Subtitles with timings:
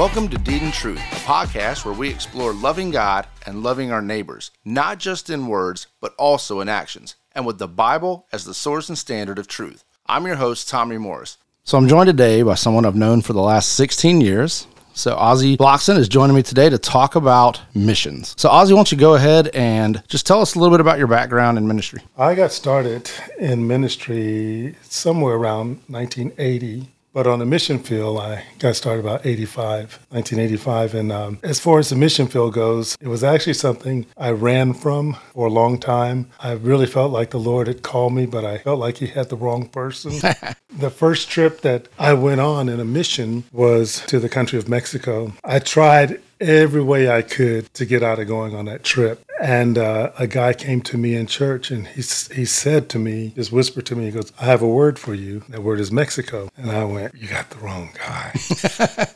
[0.00, 4.00] Welcome to Deed and Truth, a podcast where we explore loving God and loving our
[4.00, 8.54] neighbors, not just in words, but also in actions, and with the Bible as the
[8.54, 9.84] source and standard of truth.
[10.06, 11.36] I'm your host, Tommy Morris.
[11.64, 14.66] So I'm joined today by someone I've known for the last 16 years.
[14.94, 18.34] So Ozzy Blockson is joining me today to talk about missions.
[18.38, 20.96] So Ozzy, why don't you go ahead and just tell us a little bit about
[20.96, 22.00] your background in ministry?
[22.16, 28.76] I got started in ministry somewhere around 1980 but on the mission field, I got
[28.76, 30.94] started about 85, 1985.
[30.94, 34.74] And um, as far as the mission field goes, it was actually something I ran
[34.74, 36.30] from for a long time.
[36.38, 39.28] I really felt like the Lord had called me, but I felt like He had
[39.28, 40.12] the wrong person.
[40.78, 44.68] the first trip that I went on in a mission was to the country of
[44.68, 45.32] Mexico.
[45.44, 49.24] I tried every way I could to get out of going on that trip.
[49.40, 53.32] And uh, a guy came to me in church and he, he said to me,
[53.36, 55.42] just whispered to me, he goes, I have a word for you.
[55.48, 56.50] That word is Mexico.
[56.56, 58.34] And I went, You got the wrong guy.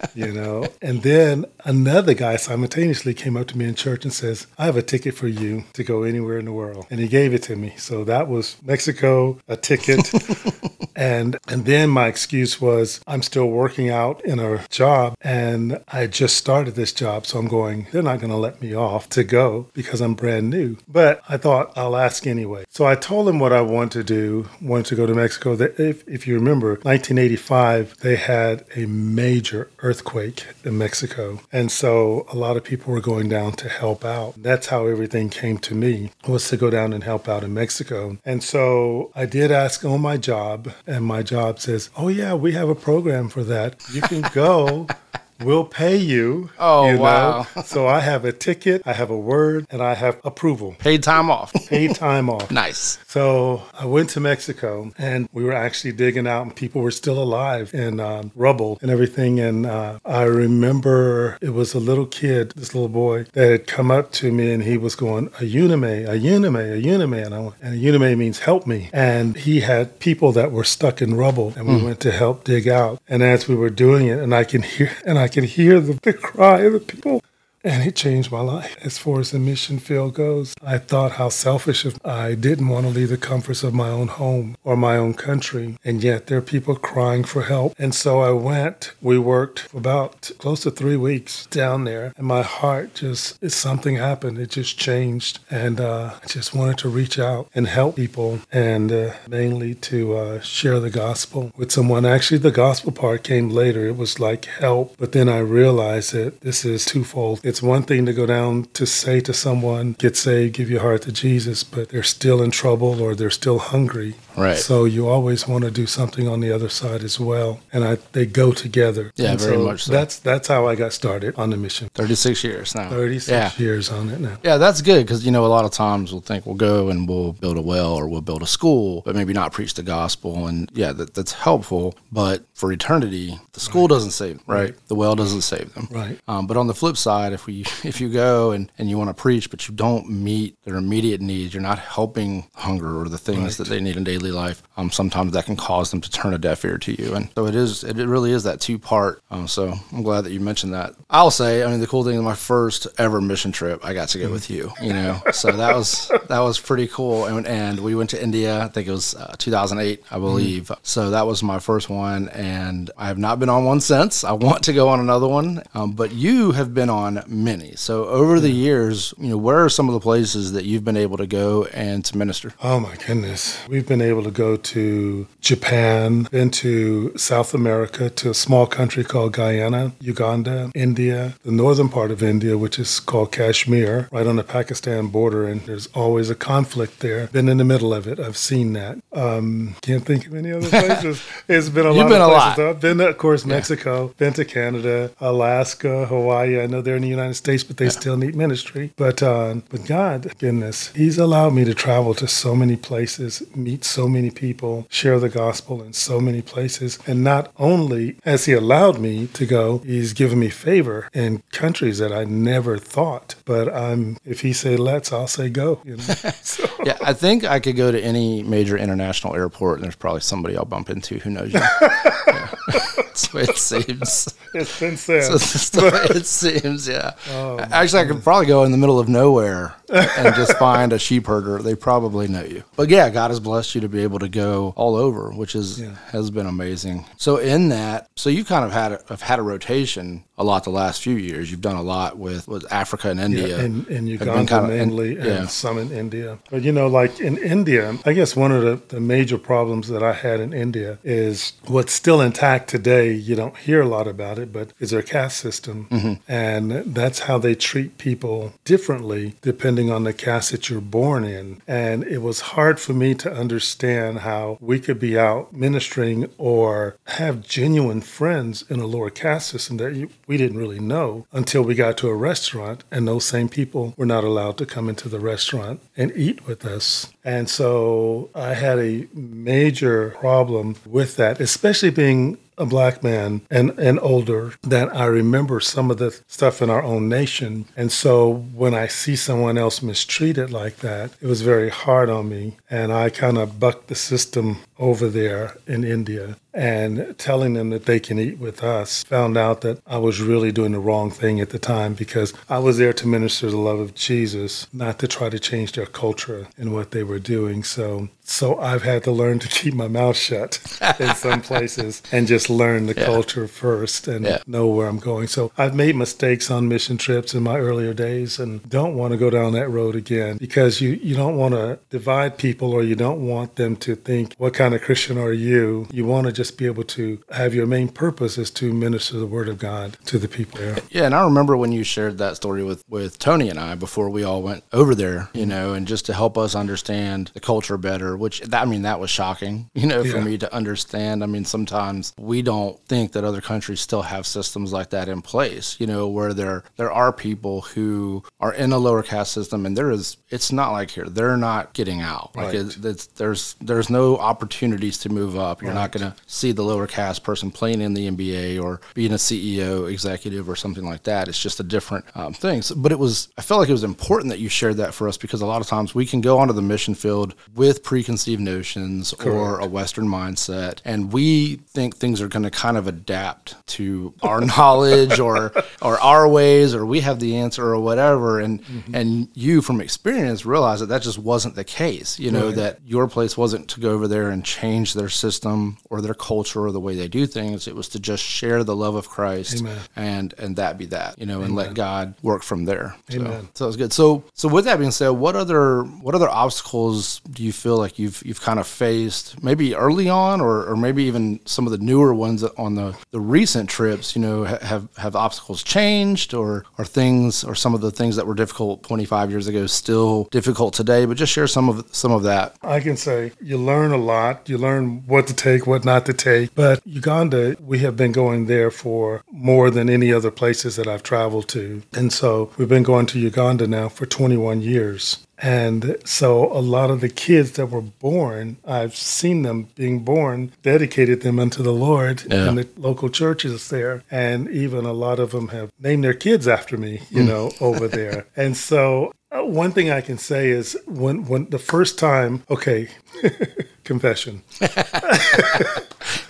[0.14, 0.66] you know?
[0.80, 4.76] And then another guy simultaneously came up to me in church and says, I have
[4.76, 6.86] a ticket for you to go anywhere in the world.
[6.90, 7.74] And he gave it to me.
[7.76, 10.10] So that was Mexico, a ticket.
[10.96, 16.06] and and then my excuse was I'm still working out in a job and I
[16.06, 17.26] just started this job.
[17.26, 20.50] So I'm going, they're not going to let me off to go because I'm brand
[20.50, 20.76] new.
[20.88, 22.64] But I thought I'll ask anyway.
[22.68, 25.52] So I told him what I wanted to do, wanted to go to Mexico.
[25.54, 31.40] If, if you remember, 1985, they had a major earthquake in Mexico.
[31.54, 34.34] And so a lot of people were going down to help out.
[34.36, 38.18] That's how everything came to me was to go down and help out in Mexico.
[38.24, 42.54] And so I did ask on my job and my job says, "Oh yeah, we
[42.54, 43.80] have a program for that.
[43.92, 44.88] You can go
[45.40, 46.50] we'll pay you.
[46.58, 47.46] Oh, you wow.
[47.64, 50.76] So I have a ticket, I have a word, and I have approval.
[50.78, 51.52] Paid time off.
[51.68, 52.50] Paid time off.
[52.50, 52.98] nice.
[53.06, 57.22] So I went to Mexico and we were actually digging out, and people were still
[57.22, 59.40] alive in um, rubble and everything.
[59.40, 63.90] And uh, I remember it was a little kid, this little boy, that had come
[63.90, 67.24] up to me and he was going, A unime, a unime, a unime.
[67.24, 68.90] And, I went, and a unime means help me.
[68.92, 71.84] And he had people that were stuck in rubble, and we mm.
[71.84, 73.00] went to help dig out.
[73.08, 75.98] And as we were doing it, and I can hear, and I could hear the,
[76.02, 77.22] the cry of the people
[77.64, 78.76] and it changed my life.
[78.82, 82.86] As far as the mission field goes, I thought how selfish if I didn't want
[82.86, 85.78] to leave the comforts of my own home or my own country.
[85.84, 87.74] And yet there are people crying for help.
[87.78, 88.92] And so I went.
[89.00, 92.12] We worked for about close to three weeks down there.
[92.16, 94.38] And my heart just, something happened.
[94.38, 95.38] It just changed.
[95.50, 100.16] And uh, I just wanted to reach out and help people and uh, mainly to
[100.16, 102.04] uh, share the gospel with someone.
[102.04, 103.86] Actually, the gospel part came later.
[103.88, 104.96] It was like help.
[104.98, 107.40] But then I realized that this is twofold.
[107.54, 111.02] It's one thing to go down to say to someone, get saved, give your heart
[111.02, 114.16] to Jesus, but they're still in trouble or they're still hungry.
[114.36, 114.56] Right.
[114.56, 117.98] So you always want to do something on the other side as well, and I,
[118.12, 119.12] they go together.
[119.14, 119.84] Yeah, and very so much.
[119.84, 119.92] So.
[119.92, 121.88] That's that's how I got started on the mission.
[121.94, 122.90] Thirty six years now.
[122.90, 123.64] Thirty six yeah.
[123.64, 124.36] years on it now.
[124.42, 127.08] Yeah, that's good because you know a lot of times we'll think we'll go and
[127.08, 130.48] we'll build a well or we'll build a school, but maybe not preach the gospel.
[130.48, 131.94] And yeah, that, that's helpful.
[132.10, 133.90] But for eternity, the school right.
[133.90, 134.60] doesn't save them, right?
[134.70, 134.88] right?
[134.88, 136.18] The well doesn't save them, right?
[136.26, 139.14] Um, but on the flip side, if we if you go and and you want
[139.14, 143.18] to preach, but you don't meet their immediate needs, you're not helping hunger or the
[143.18, 143.52] things right.
[143.58, 144.62] that they need in daily life.
[144.76, 147.14] Um, sometimes that can cause them to turn a deaf ear to you.
[147.14, 149.22] And so it is, it really is that two part.
[149.30, 150.94] Um, so I'm glad that you mentioned that.
[151.10, 154.08] I'll say, I mean, the cool thing is my first ever mission trip, I got
[154.10, 157.26] to go with you, you know, so that was, that was pretty cool.
[157.26, 160.64] And, and we went to India, I think it was uh, 2008, I believe.
[160.64, 160.80] Mm-hmm.
[160.82, 162.28] So that was my first one.
[162.30, 164.24] And I have not been on one since.
[164.24, 165.62] I want to go on another one.
[165.74, 167.74] Um, but you have been on many.
[167.76, 170.96] So over the years, you know, where are some of the places that you've been
[170.96, 172.52] able to go and to minister?
[172.62, 173.58] Oh my goodness.
[173.68, 179.04] We've been able to go to Japan, been to South America, to a small country
[179.04, 184.36] called Guyana, Uganda, India, the northern part of India, which is called Kashmir, right on
[184.36, 185.46] the Pakistan border.
[185.48, 187.26] And there's always a conflict there.
[187.28, 188.18] Been in the middle of it.
[188.20, 188.98] I've seen that.
[189.12, 191.22] Um, can't think of any other places.
[191.48, 192.58] it's been a You've lot been of places.
[192.58, 192.70] A lot.
[192.70, 194.12] I've been to, of course, Mexico, yeah.
[194.18, 196.60] been to Canada, Alaska, Hawaii.
[196.60, 197.90] I know they're in the United States, but they yeah.
[197.90, 198.92] still need ministry.
[198.96, 203.84] But, uh, but God, goodness, He's allowed me to travel to so many places, meet
[203.84, 206.98] so many people, share the gospel in so many places.
[207.06, 211.98] And not only has He allowed me to go, He's given me favor in countries
[211.98, 213.36] that I never thought.
[213.44, 215.80] But I'm, if He say let's, I'll say go.
[215.84, 216.02] You know?
[216.02, 216.68] so.
[216.84, 220.54] Yeah, I think I could go to any major international airport, and there's probably somebody
[220.54, 221.60] I'll bump into who knows you.
[223.14, 224.34] That's the way it seems.
[224.54, 225.22] it's been said.
[225.22, 227.12] So that's the way it seems, yeah.
[227.30, 230.98] Oh, Actually, I could probably go in the middle of nowhere and just find a
[230.98, 231.62] sheep herder.
[231.62, 232.64] They probably know you.
[232.76, 235.80] But yeah, God has blessed you to be able to go all over, which is
[235.80, 235.94] Yeah.
[236.10, 237.06] has been amazing.
[237.16, 240.64] So in that, so you kind of had a, have had a rotation a lot
[240.64, 241.50] the last few years.
[241.50, 243.58] You've done a lot with with Africa and India.
[243.64, 245.46] in, in Have Uganda kinda- and- mainly, and, yeah.
[245.46, 246.38] some in India.
[246.50, 250.02] But you know, like in India, I guess one of the, the major problems that
[250.02, 253.12] I had in India is what's still intact today.
[253.12, 256.14] You don't hear a lot about it, but is their caste system, Mm-hmm.
[256.28, 261.62] and that's how they treat people differently depending on the caste that you're born in.
[261.66, 266.96] And it was hard for me to understand how we could be out ministering or
[267.06, 271.74] have genuine friends in a lower caste system that we didn't really know until we
[271.74, 275.20] got to a restaurant and those same people were not allowed to come into the
[275.20, 277.12] restaurant and eat with us.
[277.24, 283.70] And so I had a major problem with that, especially being a black man and,
[283.78, 287.66] and older that I remember some of the stuff in our own nation.
[287.76, 292.28] And so when I see someone else mistreated like that, it was very hard on
[292.28, 292.56] me.
[292.70, 297.86] And I kind of bucked the system over there in India and telling them that
[297.86, 299.02] they can eat with us.
[299.04, 302.58] Found out that I was really doing the wrong thing at the time because I
[302.58, 306.46] was there to minister the love of Jesus, not to try to change their culture
[306.56, 307.64] and what they were doing.
[307.64, 310.58] So so I've had to learn to keep my mouth shut
[310.98, 313.04] in some places and just learn the Yeah.
[313.04, 314.38] culture first and Yeah.
[314.46, 315.26] know where I'm going.
[315.26, 319.18] So I've made mistakes on mission trips in my earlier days and don't want to
[319.18, 322.94] go down that road again because you, you don't want to divide people or you
[322.94, 325.86] don't want them to think, what kind of Christian are you?
[325.92, 329.26] You want to just be able to have your main purpose is to minister the
[329.26, 330.76] word of God to the people there.
[330.90, 334.08] Yeah, and I remember when you shared that story with with Tony and I before
[334.10, 337.76] we all went over there, you know, and just to help us understand the culture
[337.76, 338.16] better.
[338.16, 340.24] Which that, I mean, that was shocking, you know, for Yeah.
[340.24, 341.22] me to understand.
[341.22, 345.22] I mean, sometimes we don't think that other countries still have systems like that in
[345.22, 349.66] place, you know, where there there are people who are in a lower caste system,
[349.66, 352.30] and there is it's not like here they're not getting out.
[352.34, 352.54] Like Right.
[352.56, 355.62] it, it's, there's there's no opportunities to move up.
[355.62, 359.12] You're not going to see the lower caste person playing in the NBA or being
[359.12, 361.28] a CEO, executive, or something like that.
[361.28, 362.62] It's just a different um, thing.
[362.62, 365.08] So, but it was I felt like it was important that you shared that for
[365.08, 368.40] us because a lot of times we can go onto the mission field with preconceived
[368.40, 373.54] notions or a Western mindset, and we think things are going to kind of adapt
[373.68, 378.40] to our knowledge or or our ways, or we have the answer or whatever.
[378.40, 382.18] And and you from experience realize that that just wasn't the case.
[382.18, 386.00] You know that your place wasn't to go over there and change their system or
[386.00, 387.68] their culture or the way they do things.
[387.68, 389.78] It was to just share the love of Christ Amen.
[389.96, 391.18] and and that be that.
[391.18, 392.96] You know, and let God work from there.
[393.10, 393.48] So, Amen.
[393.54, 393.92] so it's good.
[393.92, 397.98] So so with that being said, what other what other obstacles do you feel like
[397.98, 401.78] you've you've kind of faced maybe early on or, or maybe even some of the
[401.78, 406.84] newer ones on the, the recent trips, you know, have have obstacles changed or are
[406.84, 411.04] things or some of the things that were difficult 25 years ago still difficult today,
[411.04, 412.56] but just share some of some of that.
[412.62, 414.48] I can say you learn a lot.
[414.48, 416.54] You learn what to take, what not to take.
[416.54, 421.02] But Uganda, we have been going there for more than any other places that I've
[421.02, 421.82] traveled to.
[421.92, 425.18] And so we've been going to Uganda now for 21 years.
[425.38, 430.52] And so a lot of the kids that were born, I've seen them being born,
[430.62, 432.48] dedicated them unto the Lord Yeah.
[432.48, 434.04] in the local churches there.
[434.10, 437.88] And even a lot of them have named their kids after me, you know, over
[437.88, 438.26] there.
[438.36, 442.88] And so uh, one thing I can say is when when the first time, okay,
[443.84, 444.42] confession,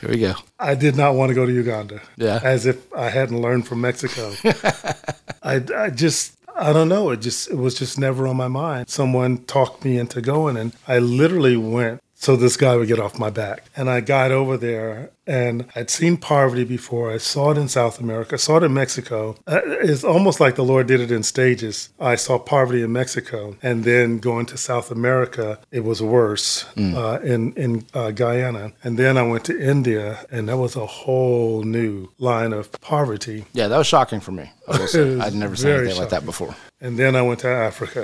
[0.01, 0.35] Here we go.
[0.59, 2.01] I did not want to go to Uganda.
[2.17, 2.41] Yeah.
[2.43, 4.35] As if I hadn't learned from Mexico.
[5.43, 7.11] I, I just, I don't know.
[7.11, 8.89] It just, it was just never on my mind.
[8.91, 13.19] Someone talked me into going, and I literally went so this guy would get off
[13.19, 13.65] my back.
[13.77, 17.11] And I got over there, and I'd seen poverty before.
[17.13, 19.37] I saw it in South America, I saw it in Mexico.
[19.47, 21.91] Uh, It's almost like the Lord did it in stages.
[22.01, 27.19] I saw poverty in Mexico, and then going to South America, it was worse uh,
[27.33, 28.73] in in uh, Guyana.
[28.85, 33.45] And then I went to India, and that was a whole new line of poverty.
[33.53, 34.47] Yeah, that was shocking for me.
[34.69, 35.01] I will say.
[35.05, 36.55] It was I'd never seen anything like that before.
[36.81, 38.03] And then I went to Africa.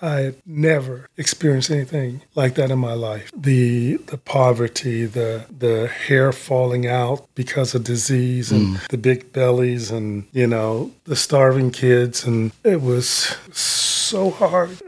[0.00, 3.30] I had never experienced anything like that in my life.
[3.36, 8.88] The the poverty, the the hair falling out because of disease and mm.
[8.88, 14.78] the big bellies and you know, the starving kids and it was so hard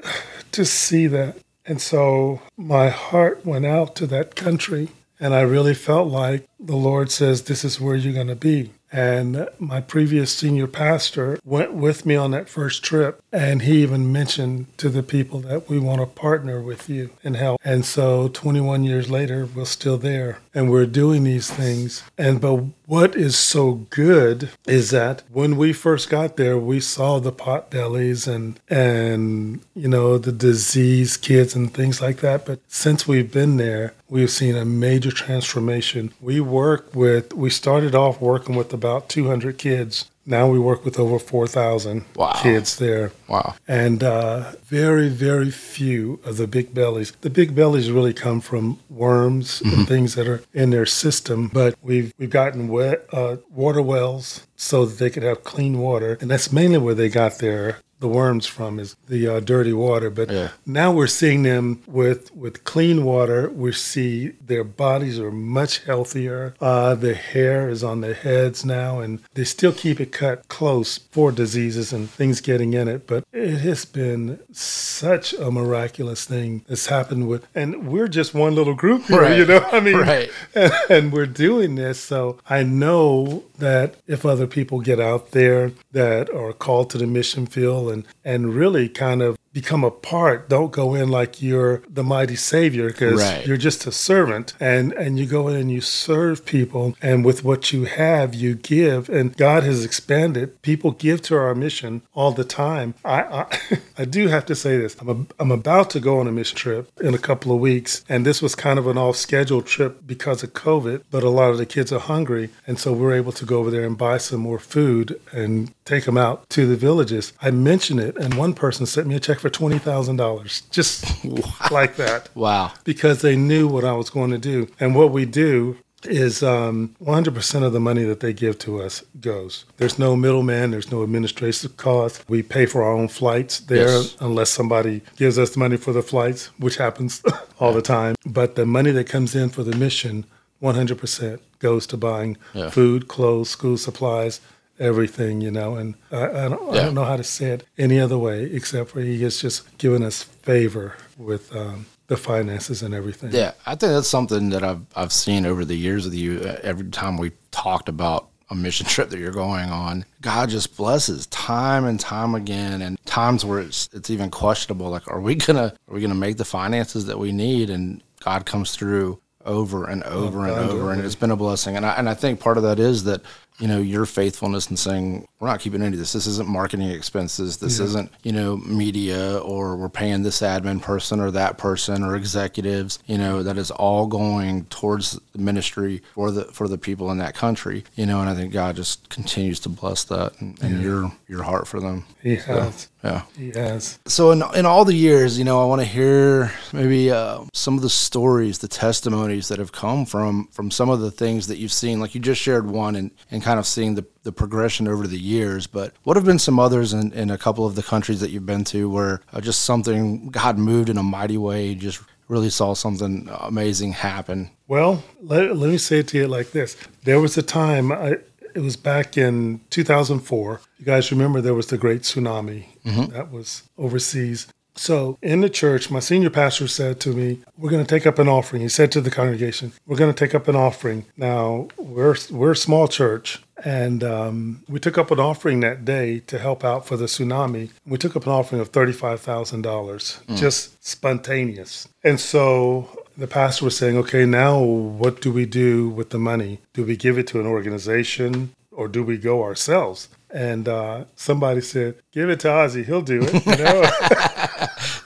[0.52, 1.36] to see that.
[1.66, 4.88] And so my heart went out to that country
[5.20, 8.70] and I really felt like the Lord says this is where you're going to be.
[8.90, 14.10] And my previous senior pastor went with me on that first trip And he even
[14.10, 17.60] mentioned to the people that we want to partner with you and help.
[17.64, 22.02] And so 21 years later, we're still there and we're doing these things.
[22.18, 27.20] And but what is so good is that when we first got there, we saw
[27.20, 32.44] the pot bellies and and you know the disease kids and things like that.
[32.44, 36.12] But since we've been there, we've seen a major transformation.
[36.20, 40.98] We work with we started off working with about 200 kids now we work with
[40.98, 42.32] over 4,000 wow.
[42.42, 43.12] kids there.
[43.28, 43.54] Wow.
[43.66, 47.12] And uh, very, very few of the big bellies.
[47.20, 49.80] The big bellies really come from worms mm-hmm.
[49.80, 51.48] and things that are in their system.
[51.48, 56.18] But we've, we've gotten wet, uh, water wells so that they could have clean water.
[56.20, 60.10] And that's mainly where they got their the worms from is the uh, dirty water.
[60.10, 60.50] But yeah.
[60.66, 63.48] now we're seeing them with with clean water.
[63.50, 66.54] We see their bodies are much healthier.
[66.60, 70.98] Uh, the hair is on their heads now, and they still keep it cut close
[70.98, 73.06] for diseases and things getting in it.
[73.06, 78.54] But it has been such a miraculous thing that's happened with, and we're just one
[78.54, 79.20] little group here.
[79.20, 79.38] Right.
[79.38, 80.30] You know, I mean, right.
[80.54, 82.00] and, and we're doing this.
[82.00, 87.06] So I know that if other people get out there that are called to the
[87.06, 90.48] mission field and and really kind of become a part.
[90.48, 93.46] Don't go in like you're the mighty savior because right.
[93.46, 94.54] you're just a servant.
[94.60, 98.54] And and you go in and you serve people, and with what you have, you
[98.54, 99.08] give.
[99.08, 100.60] And God has expanded.
[100.62, 102.94] People give to our mission all the time.
[103.04, 103.58] I I,
[103.98, 104.96] I do have to say this.
[105.00, 108.04] I'm a, I'm about to go on a mission trip in a couple of weeks,
[108.08, 111.04] and this was kind of an off schedule trip because of COVID.
[111.10, 113.70] But a lot of the kids are hungry, and so we're able to go over
[113.70, 117.32] there and buy some more food and take them out to the villages.
[117.42, 121.04] I mentioned it, and one person sent me a check for twenty thousand dollars, just
[121.24, 121.68] wow.
[121.70, 122.28] like that.
[122.34, 122.72] Wow!
[122.84, 126.96] Because they knew what I was going to do, and what we do is um,
[127.02, 129.66] 100% of the money that they give to us goes.
[129.76, 132.24] There's no middleman, there's no administrative cost.
[132.26, 134.16] We pay for our own flights there yes.
[134.20, 137.22] unless somebody gives us the money for the flights, which happens
[137.60, 138.16] all the time.
[138.24, 140.24] But the money that comes in for the mission,
[140.62, 142.70] 100% goes to buying yeah.
[142.70, 144.40] food, clothes, school supplies,
[144.80, 145.76] everything, you know.
[145.76, 146.80] And I, I, don't, yeah.
[146.80, 149.78] I, don't, know how to say it any other way except for he has just
[149.78, 153.30] given us favor with um, the finances and everything.
[153.32, 156.40] Yeah, I think that's something that I've I've seen over the years with you.
[156.40, 160.76] Uh, every time we talked about a mission trip that you're going on, God just
[160.76, 164.90] blesses time and time again, and times where it's it's even questionable.
[164.90, 167.70] Like, are we gonna are we gonna make the finances that we need?
[167.70, 171.76] And God comes through over and over oh, and over, and it's been a blessing.
[171.76, 173.22] And I and I think part of that is that
[173.60, 176.12] you know your faithfulness in saying we're not keeping any of this.
[176.12, 177.58] This isn't marketing expenses.
[177.58, 177.84] This yeah.
[177.86, 182.98] isn't you know media or we're paying this admin person or that person or executives
[183.06, 187.18] you know that is all going towards the ministry for the for the people in
[187.18, 190.76] that country you know and i think god just continues to bless that and, and
[190.76, 190.82] yeah.
[190.82, 192.04] your your heart for them.
[192.22, 192.82] He has.
[192.82, 193.22] so, yeah.
[193.36, 193.98] He has.
[194.06, 197.76] So in, in all the years you know i want to hear maybe uh, some
[197.76, 201.58] of the stories the testimonies that have come from from some of the things that
[201.58, 202.00] you've seen.
[202.00, 205.18] Like you just shared one and and kind of seeing the, the progression over the
[205.18, 205.66] years.
[205.66, 208.46] But what have been some others in, in a couple of the countries that you've
[208.46, 212.74] been to where uh, just something God moved in a mighty way, just really saw
[212.74, 214.50] something amazing happen?
[214.68, 216.76] Well, let, let me say it to you like this.
[217.04, 218.18] There was a time, I,
[218.54, 220.60] it was back in 2004.
[220.78, 223.12] You guys remember there was the great tsunami mm-hmm.
[223.12, 224.46] that was overseas.
[224.74, 228.18] So in the church, my senior pastor said to me, "We're going to take up
[228.18, 231.68] an offering." He said to the congregation, "We're going to take up an offering." Now
[231.76, 236.38] we're we're a small church, and um, we took up an offering that day to
[236.38, 237.70] help out for the tsunami.
[237.86, 240.36] We took up an offering of thirty-five thousand dollars, mm.
[240.36, 241.88] just spontaneous.
[242.02, 246.60] And so the pastor was saying, "Okay, now what do we do with the money?
[246.72, 250.08] Do we give it to an organization?" Or do we go ourselves?
[250.30, 253.82] And uh, somebody said, "Give it to Ozzy; he'll do it." You know,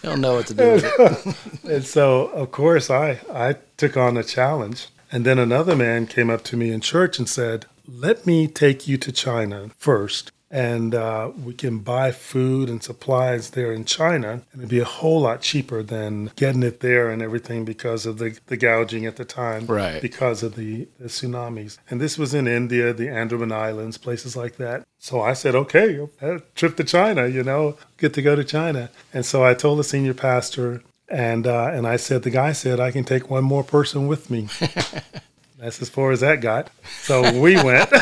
[0.04, 1.36] he'll know what to do it.
[1.64, 4.88] and so, of course, I I took on the challenge.
[5.10, 8.88] And then another man came up to me in church and said, "Let me take
[8.88, 14.42] you to China first, and uh, we can buy food and supplies there in China,
[14.52, 18.18] and it'd be a whole lot cheaper than getting it there and everything because of
[18.18, 20.00] the, the gouging at the time, right?
[20.00, 24.56] Because of the, the tsunamis, and this was in India, the Andaman Islands, places like
[24.56, 24.84] that.
[24.98, 26.06] So I said, okay,
[26.54, 29.84] trip to China, you know, get to go to China, and so I told the
[29.84, 33.64] senior pastor, and uh, and I said, the guy said I can take one more
[33.64, 34.48] person with me.
[35.58, 36.70] That's as far as that got.
[37.02, 37.90] So we went.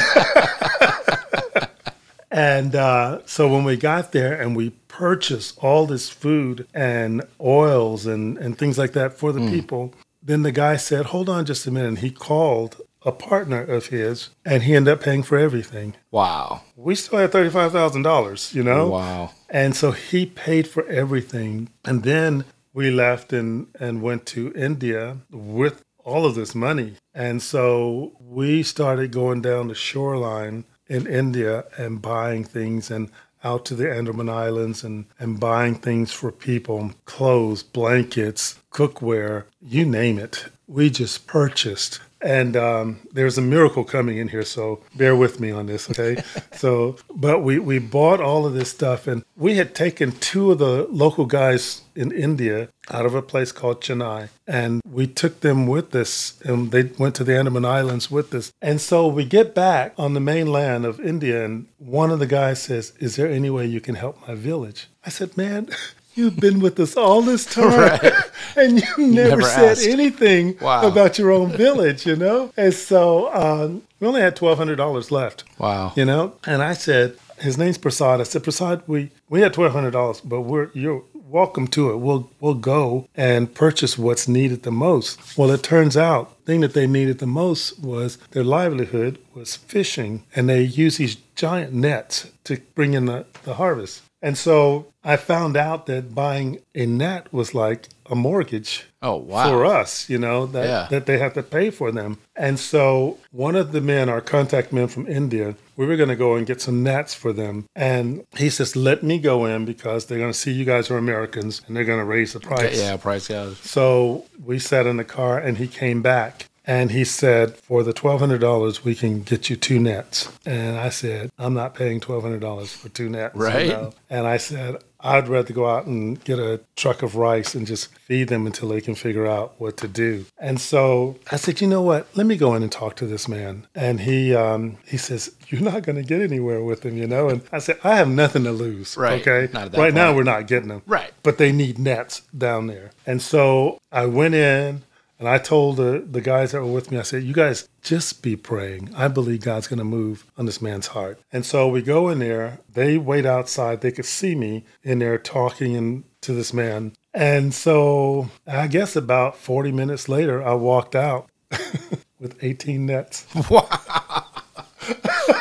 [2.32, 8.06] And uh, so when we got there and we purchased all this food and oils
[8.06, 9.50] and, and things like that for the mm.
[9.50, 11.88] people, then the guy said, Hold on just a minute.
[11.88, 15.94] And he called a partner of his, and he ended up paying for everything.
[16.10, 16.62] Wow.
[16.76, 18.88] We still had $35,000, you know?
[18.90, 19.30] Wow.
[19.50, 21.68] And so he paid for everything.
[21.84, 26.94] And then we left and, and went to India with all of this money.
[27.12, 33.10] And so we started going down the shoreline in India and buying things and
[33.42, 39.86] out to the Andaman Islands and, and buying things for people clothes, blankets, cookware, you
[39.86, 40.44] name it.
[40.68, 42.00] We just purchased.
[42.22, 46.22] And um, there's a miracle coming in here, so bear with me on this, okay?
[46.52, 50.58] so, but we, we bought all of this stuff, and we had taken two of
[50.58, 55.66] the local guys in India out of a place called Chennai, and we took them
[55.66, 58.52] with us, and they went to the Andaman Islands with us.
[58.62, 62.62] And so we get back on the mainland of India, and one of the guys
[62.62, 64.88] says, Is there any way you can help my village?
[65.04, 65.68] I said, Man,
[66.14, 68.12] You've been with us all this time, right.
[68.56, 69.86] and you never, never said asked.
[69.86, 70.86] anything wow.
[70.86, 72.52] about your own village, you know?
[72.56, 75.44] And so um, we only had $1,200 left.
[75.58, 75.92] Wow.
[75.96, 76.36] You know?
[76.44, 78.20] And I said, his name's Prasad.
[78.20, 81.96] I said, Prasad, we, we had $1,200, but we're, you're welcome to it.
[81.96, 85.36] We'll, we'll go and purchase what's needed the most.
[85.36, 89.56] Well, it turns out the thing that they needed the most was their livelihood was
[89.56, 94.02] fishing, and they use these giant nets to bring in the, the harvest.
[94.22, 98.86] And so I found out that buying a net was like a mortgage.
[99.02, 99.50] Oh wow!
[99.50, 100.86] For us, you know that yeah.
[100.90, 102.18] that they have to pay for them.
[102.36, 106.16] And so one of the men, our contact men from India, we were going to
[106.16, 107.66] go and get some nets for them.
[107.74, 110.98] And he says, "Let me go in because they're going to see you guys are
[110.98, 113.58] Americans and they're going to raise the price." Yeah, price goes.
[113.58, 117.92] So we sat in the car and he came back and he said, For the
[117.92, 120.30] $1,200, we can get you two nets.
[120.46, 123.34] And I said, I'm not paying $1,200 for two nets.
[123.34, 123.66] Right.
[123.66, 123.94] You know?
[124.08, 127.96] And I said, I'd rather go out and get a truck of rice and just
[127.98, 130.26] feed them until they can figure out what to do.
[130.38, 132.06] And so I said, you know what?
[132.16, 133.66] Let me go in and talk to this man.
[133.74, 137.28] And he um, he says, you're not going to get anywhere with him, you know.
[137.28, 138.96] And I said, I have nothing to lose.
[138.96, 139.20] Right.
[139.20, 139.52] Okay.
[139.52, 139.94] right point.
[139.94, 140.82] now, we're not getting them.
[140.86, 141.12] Right.
[141.22, 142.92] But they need nets down there.
[143.06, 144.82] And so I went in.
[145.22, 148.22] And I told the, the guys that were with me, I said, you guys just
[148.22, 148.92] be praying.
[148.92, 151.20] I believe God's going to move on this man's heart.
[151.30, 152.58] And so we go in there.
[152.68, 153.82] They wait outside.
[153.82, 156.94] They could see me in there talking and, to this man.
[157.14, 161.30] And so I guess about 40 minutes later, I walked out
[162.18, 163.24] with 18 nets.
[163.48, 164.26] Wow.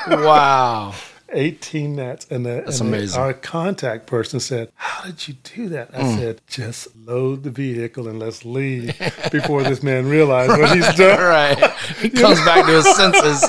[0.08, 0.96] wow.
[1.32, 2.28] 18 nets.
[2.30, 3.20] And, the, That's and amazing.
[3.20, 5.90] The, our contact person said, How did you do that?
[5.94, 6.18] I mm.
[6.18, 8.98] said, Just load the vehicle and let's leave
[9.32, 11.20] before this man realizes what he's done.
[11.20, 11.72] right.
[12.00, 13.46] He comes back to his senses.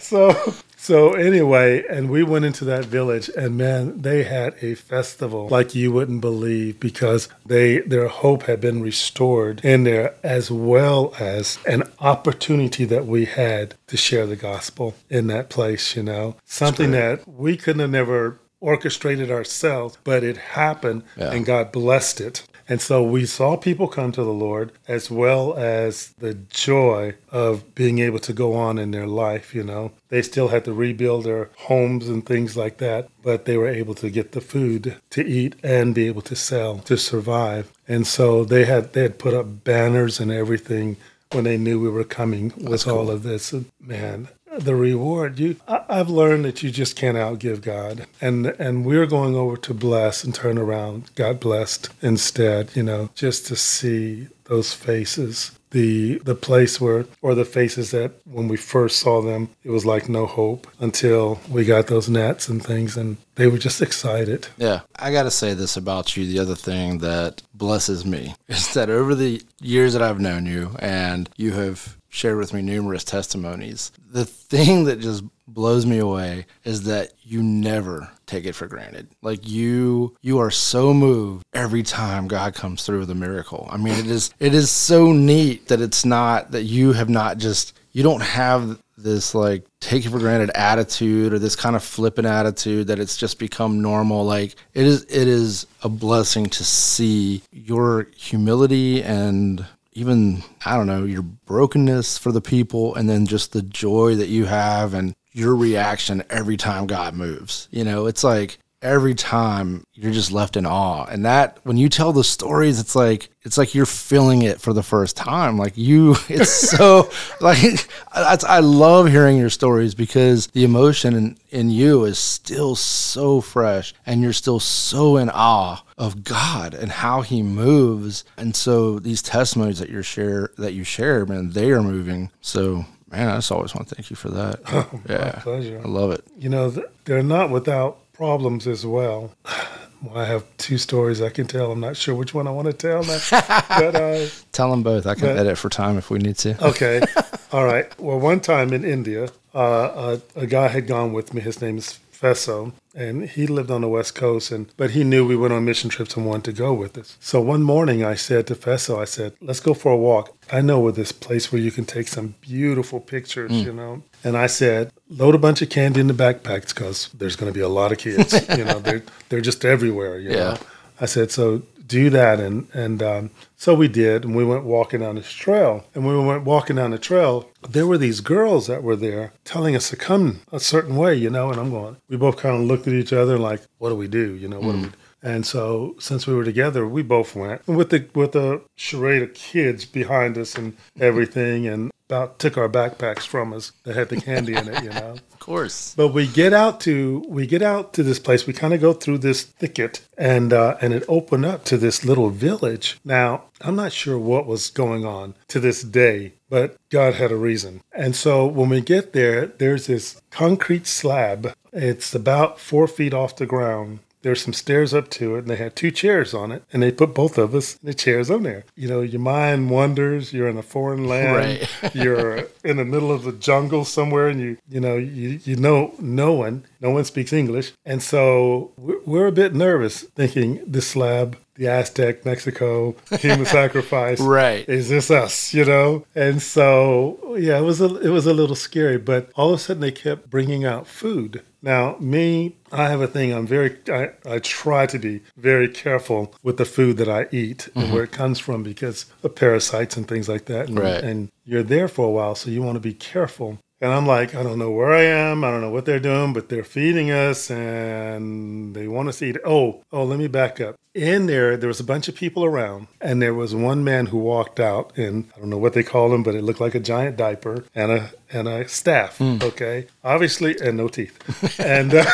[0.00, 0.54] so
[0.88, 5.74] so anyway, and we went into that village and man, they had a festival like
[5.74, 11.58] you wouldn't believe because they their hope had been restored in there as well as
[11.66, 16.36] an opportunity that we had to share the gospel in that place, you know.
[16.46, 21.32] Something that we couldn't have never orchestrated ourselves, but it happened yeah.
[21.32, 22.44] and God blessed it.
[22.68, 27.74] And so we saw people come to the Lord as well as the joy of
[27.74, 29.92] being able to go on in their life, you know.
[30.10, 33.94] They still had to rebuild their homes and things like that, but they were able
[33.96, 37.72] to get the food to eat and be able to sell to survive.
[37.88, 40.98] And so they had they had put up banners and everything
[41.32, 42.98] when they knew we were coming with cool.
[42.98, 43.52] all of this.
[43.52, 44.28] And man,
[44.64, 45.38] the reward.
[45.38, 48.06] You I, have learned that you just can't outgive god.
[48.20, 51.10] And and we're going over to bless and turn around.
[51.14, 55.52] God blessed instead you know just to see those faces.
[55.70, 59.84] The the place where or the faces that when we first saw them it was
[59.84, 64.48] like no hope until we got those nets and things and they were just excited.
[64.56, 64.80] Yeah.
[64.96, 66.26] I gotta say this about you.
[66.26, 70.70] The other thing that blesses me is that over the years that i've known you
[70.78, 73.92] and you have shared with me numerous testimonies.
[74.10, 79.08] The thing that just blows me away is that you never take it for granted.
[79.22, 83.68] Like you you are so moved every time God comes through with a miracle.
[83.70, 87.38] I mean it is it is so neat that it's not that you have not
[87.38, 91.82] just you don't have this like take it for granted attitude or this kind of
[91.82, 96.64] flippant attitude that it's just become normal like it is it is a blessing to
[96.64, 99.64] see your humility and
[99.98, 104.28] even I don't know your brokenness for the people, and then just the joy that
[104.28, 107.68] you have and your reaction every time God moves.
[107.70, 111.88] You know, it's like every time you're just left in awe and that when you
[111.88, 115.76] tell the stories it's like it's like you're feeling it for the first time like
[115.76, 121.70] you it's so like I, I love hearing your stories because the emotion in, in
[121.70, 127.20] you is still so fresh and you're still so in awe of god and how
[127.22, 131.82] he moves and so these testimonies that you share that you share man they are
[131.82, 134.60] moving so Man, I just always want to thank you for that.
[135.08, 135.80] yeah, pleasure.
[135.82, 136.22] I love it.
[136.36, 136.74] You know,
[137.06, 139.32] they're not without problems as well.
[140.00, 141.72] Well, I have two stories I can tell.
[141.72, 143.02] I'm not sure which one I want to tell.
[143.68, 145.08] But, uh, Tell them both.
[145.08, 146.66] I can but- edit for time if we need to.
[146.68, 147.00] okay.
[147.52, 147.98] All right.
[147.98, 151.40] Well, one time in India, uh, a, a guy had gone with me.
[151.40, 154.50] His name is Fesso, and he lived on the West Coast.
[154.50, 157.16] And but he knew we went on mission trips and wanted to go with us.
[157.20, 160.36] So one morning, I said to Fesso, I said, "Let's go for a walk.
[160.52, 163.64] I know where this place where you can take some beautiful pictures, mm.
[163.64, 167.36] you know." And I said, "Load a bunch of candy in the backpacks because there's
[167.36, 168.32] going to be a lot of kids.
[168.58, 170.18] you know, they're they're just everywhere.
[170.18, 170.36] You Yeah.
[170.36, 170.58] know."
[171.00, 172.38] I said, so do that.
[172.38, 174.24] And, and um, so we did.
[174.24, 175.84] And we went walking down this trail.
[175.94, 179.32] And when we went walking down the trail, there were these girls that were there
[179.44, 181.50] telling us to come a certain way, you know.
[181.50, 184.08] And I'm going, we both kind of looked at each other like, what do we
[184.08, 184.34] do?
[184.34, 184.92] You know, what do we do?
[185.22, 189.22] And so since we were together, we both went and with the with the charade
[189.22, 194.08] of kids behind us and everything, and about took our backpacks from us that had
[194.08, 195.16] the candy in it, you know.
[195.38, 195.94] Of course.
[195.96, 198.46] But we get out to we get out to this place.
[198.46, 202.04] We kind of go through this thicket, and uh, and it opened up to this
[202.04, 202.98] little village.
[203.02, 207.36] Now I'm not sure what was going on to this day, but God had a
[207.36, 207.80] reason.
[207.92, 211.54] And so when we get there, there's this concrete slab.
[211.72, 214.00] It's about four feet off the ground.
[214.22, 216.90] There's some stairs up to it, and they had two chairs on it, and they
[216.90, 218.64] put both of us in the chairs on there.
[218.74, 220.32] You know, your mind wanders.
[220.32, 221.36] You're in a foreign land.
[221.82, 221.94] Right.
[221.94, 225.94] you're in the middle of the jungle somewhere, and you you know you you know
[226.00, 230.86] no one, no one speaks English, and so we're, we're a bit nervous, thinking this
[230.88, 234.68] slab, the Aztec, Mexico, human sacrifice, Right.
[234.68, 235.52] Is this us?
[235.54, 239.52] You know, and so yeah, it was a it was a little scary, but all
[239.52, 241.42] of a sudden they kept bringing out food.
[241.60, 243.32] Now, me, I have a thing.
[243.32, 247.66] I'm very, I, I try to be very careful with the food that I eat
[247.74, 247.94] and mm-hmm.
[247.94, 250.68] where it comes from because of parasites and things like that.
[250.68, 251.02] And, Right.
[251.02, 253.58] and you're there for a while, so you want to be careful.
[253.80, 255.44] And I'm like, I don't know where I am.
[255.44, 259.26] I don't know what they're doing, but they're feeding us and they want us to
[259.26, 259.36] eat.
[259.44, 260.74] Oh, oh, let me back up.
[260.94, 264.18] In there, there was a bunch of people around, and there was one man who
[264.18, 266.80] walked out in I don't know what they called him, but it looked like a
[266.80, 269.20] giant diaper and a and a staff.
[269.20, 271.60] Okay, obviously, and no teeth.
[271.60, 272.04] and uh,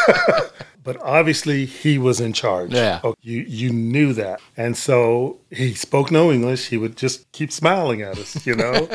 [0.85, 2.73] but obviously, he was in charge.
[2.73, 3.01] Yeah.
[3.03, 6.69] Oh, you you knew that, and so he spoke no English.
[6.69, 8.89] He would just keep smiling at us, you know.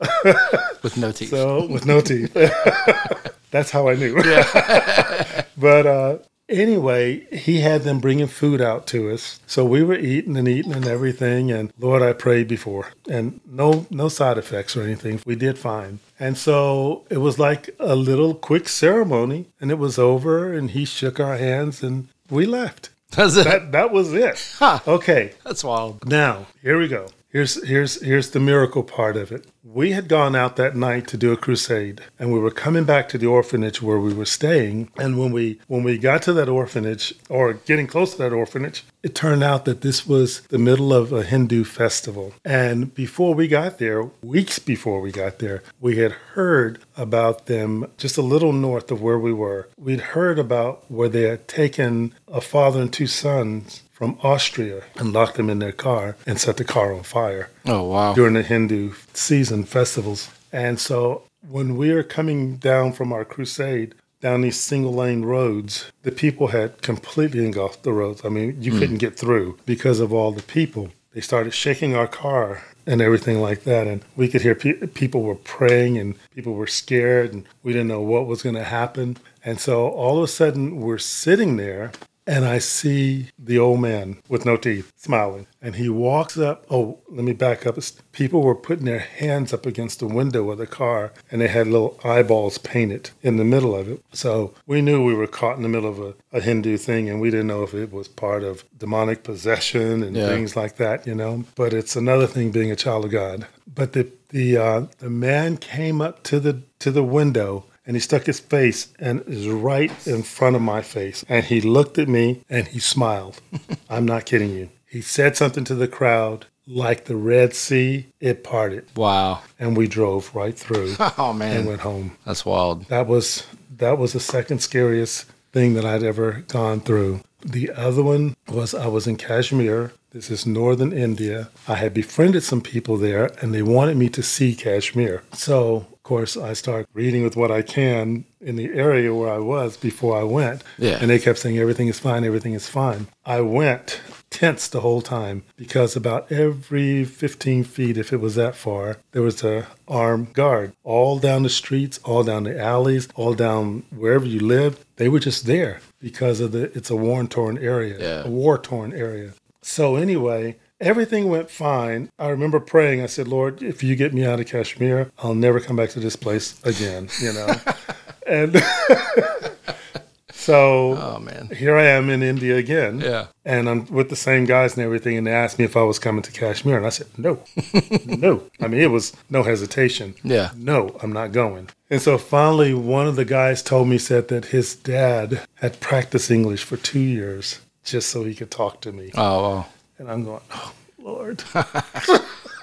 [0.82, 1.30] With no teeth.
[1.30, 2.32] So with no teeth.
[3.50, 4.20] That's how I knew.
[4.22, 5.44] Yeah.
[5.56, 9.40] but uh, anyway, he had them bringing food out to us.
[9.46, 11.50] So we were eating and eating and everything.
[11.50, 15.20] And Lord, I prayed before, and no no side effects or anything.
[15.26, 16.00] We did fine.
[16.18, 20.52] And so it was like a little quick ceremony, and it was over.
[20.52, 22.90] And he shook our hands, and we left.
[23.10, 23.44] That's it.
[23.44, 24.54] That that was it.
[24.58, 24.80] Huh.
[24.86, 25.32] Okay.
[25.44, 26.06] That's wild.
[26.08, 27.08] Now, here we go.
[27.28, 29.46] Here's here's here's the miracle part of it.
[29.72, 33.08] We had gone out that night to do a crusade, and we were coming back
[33.08, 34.90] to the orphanage where we were staying.
[34.96, 38.84] And when we when we got to that orphanage, or getting close to that orphanage,
[39.02, 42.32] it turned out that this was the middle of a Hindu festival.
[42.44, 47.90] And before we got there, weeks before we got there, we had heard about them
[47.96, 49.68] just a little north of where we were.
[49.76, 55.14] We'd heard about where they had taken a father and two sons from Austria and
[55.14, 58.12] locked them in their car and set the car on fire Oh wow.
[58.12, 60.28] during the Hindu season festivals.
[60.52, 65.90] And so when we were coming down from our crusade down these single lane roads,
[66.02, 68.22] the people had completely engulfed the roads.
[68.22, 68.78] I mean, you hmm.
[68.78, 70.90] couldn't get through because of all the people.
[71.14, 73.86] They started shaking our car and everything like that.
[73.86, 77.88] And we could hear pe- people were praying and people were scared and we didn't
[77.88, 79.16] know what was going to happen.
[79.42, 81.92] And so all of a sudden we're sitting there
[82.26, 85.46] and I see the old man with no teeth smiling.
[85.62, 86.64] And he walks up.
[86.70, 87.76] Oh, let me back up.
[88.12, 91.66] People were putting their hands up against the window of the car and they had
[91.66, 94.02] little eyeballs painted in the middle of it.
[94.12, 97.20] So we knew we were caught in the middle of a, a Hindu thing and
[97.20, 100.26] we didn't know if it was part of demonic possession and Yeah.
[100.28, 101.44] things like that, you know.
[101.54, 103.46] But it's another thing being a child of God.
[103.72, 108.00] But the the uh, the man came up to the to the window and he
[108.00, 111.24] stuck his face and is right in front of my face.
[111.28, 113.40] And he looked at me and he smiled.
[113.90, 114.70] I'm not kidding you.
[114.86, 118.86] He said something to the crowd like the Red Sea, it parted.
[118.96, 119.42] Wow.
[119.58, 121.58] And we drove right through Oh man.
[121.58, 122.16] and went home.
[122.24, 122.86] That's wild.
[122.86, 123.46] That was
[123.76, 127.20] that was the second scariest thing that I'd ever gone through.
[127.42, 129.92] The other one was I was in Kashmir.
[130.10, 131.50] This is northern India.
[131.68, 135.22] I had befriended some people there and they wanted me to see Kashmir.
[135.34, 139.76] So, course, I start reading with what I can in the area where I was
[139.76, 140.62] before I went.
[140.78, 140.98] Yeah.
[141.00, 143.08] And they kept saying everything is fine, everything is fine.
[143.24, 148.54] I went tense the whole time because about every 15 feet, if it was that
[148.54, 153.34] far, there was a armed guard all down the streets, all down the alleys, all
[153.34, 154.84] down wherever you lived.
[154.96, 158.22] They were just there because of the it's a war torn area, Yeah.
[158.24, 159.30] a war torn area.
[159.62, 162.10] So anyway, everything went fine.
[162.18, 163.00] I remember praying.
[163.02, 166.00] I said, Lord, if you get me out of Kashmir, I'll never come back to
[166.00, 167.08] this place again.
[167.20, 167.54] You know,
[168.26, 168.62] and
[170.30, 171.48] so Oh man.
[171.56, 173.00] here I am in India again.
[173.00, 173.26] Yeah.
[173.44, 175.16] And I'm with the same guys and everything.
[175.16, 176.76] And they asked me if I was coming to Kashmir.
[176.76, 177.40] And I said, no,
[178.06, 178.42] no.
[178.60, 180.14] I mean, it was no hesitation.
[180.22, 180.50] Yeah.
[180.56, 181.68] No, I'm not going.
[181.90, 186.30] And so finally, one of the guys told me, said that his dad had practiced
[186.30, 189.10] English for two years just so he could talk to me.
[189.14, 189.68] Oh, well.
[189.98, 191.42] And I'm going, oh, Lord.